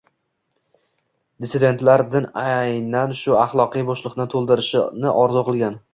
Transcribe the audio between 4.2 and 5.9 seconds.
to’ldirishini orzu qilgan.